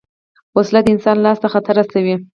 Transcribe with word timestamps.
وسله 0.55 0.79
د 0.83 0.87
انسان 0.95 1.17
لاس 1.25 1.37
ته 1.43 1.47
خطر 1.53 1.73
رسوي 1.81 2.15